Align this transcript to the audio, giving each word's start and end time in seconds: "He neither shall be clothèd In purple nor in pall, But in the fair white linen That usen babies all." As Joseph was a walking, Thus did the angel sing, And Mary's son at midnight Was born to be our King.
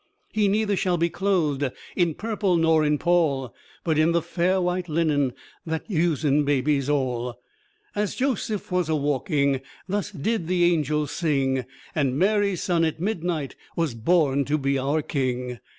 "He 0.33 0.47
neither 0.47 0.75
shall 0.75 0.97
be 0.97 1.11
clothèd 1.11 1.71
In 1.95 2.15
purple 2.15 2.57
nor 2.57 2.83
in 2.83 2.97
pall, 2.97 3.53
But 3.83 3.99
in 3.99 4.13
the 4.13 4.21
fair 4.23 4.59
white 4.59 4.89
linen 4.89 5.33
That 5.63 5.87
usen 5.91 6.43
babies 6.43 6.89
all." 6.89 7.39
As 7.93 8.15
Joseph 8.15 8.71
was 8.71 8.89
a 8.89 8.95
walking, 8.95 9.61
Thus 9.87 10.09
did 10.09 10.47
the 10.47 10.63
angel 10.73 11.05
sing, 11.05 11.65
And 11.93 12.17
Mary's 12.17 12.63
son 12.63 12.83
at 12.83 12.99
midnight 12.99 13.55
Was 13.75 13.93
born 13.93 14.43
to 14.45 14.57
be 14.57 14.75
our 14.75 15.03
King. 15.03 15.59